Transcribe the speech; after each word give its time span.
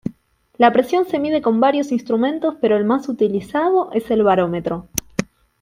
La 0.57 0.73
presión 0.73 1.05
se 1.05 1.19
mide 1.19 1.43
con 1.43 1.59
varios 1.59 1.91
instrumentos 1.91 2.55
pero 2.59 2.75
el 2.75 2.85
más 2.85 3.07
utilizado 3.07 3.91
es 3.91 4.09
el 4.09 4.23
barómetro. 4.23 4.87